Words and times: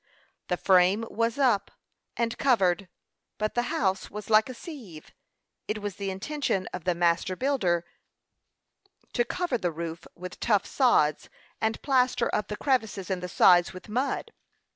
The 0.47 0.57
frame 0.57 1.05
was 1.11 1.37
up, 1.37 1.69
and 2.17 2.35
covered, 2.39 2.89
but 3.37 3.53
the 3.53 3.61
house 3.69 4.09
was 4.09 4.31
like 4.31 4.49
a 4.49 4.55
sieve. 4.55 5.11
It 5.67 5.77
was 5.79 5.97
the 5.97 6.09
intention 6.09 6.65
of 6.73 6.85
the 6.85 6.95
master 6.95 7.35
builder 7.35 7.85
to 9.13 9.23
cover 9.23 9.59
the 9.59 9.71
roof 9.71 10.07
with 10.15 10.39
tough 10.39 10.65
sods, 10.65 11.29
and 11.61 11.79
plaster 11.83 12.33
up 12.33 12.47
the 12.47 12.57
crevices 12.57 13.11
in 13.11 13.19
the 13.19 13.29
sides 13.29 13.73
with 13.73 13.89
mud. 13.89 14.31